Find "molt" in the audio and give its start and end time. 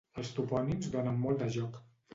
1.27-1.45